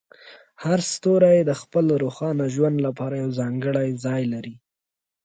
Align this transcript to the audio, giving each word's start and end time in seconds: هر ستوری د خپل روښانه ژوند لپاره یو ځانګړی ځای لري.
هر 0.63 0.79
ستوری 0.91 1.39
د 1.45 1.51
خپل 1.61 1.85
روښانه 2.03 2.45
ژوند 2.55 2.77
لپاره 2.85 3.15
یو 3.21 3.29
ځانګړی 3.39 3.89
ځای 4.05 4.21
لري. 4.33 4.55